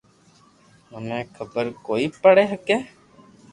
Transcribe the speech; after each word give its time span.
مني 0.91 1.19
خبر 1.35 1.65
ڪوئي 1.85 2.05
پڙي 2.21 2.45
ھگي 2.51 2.77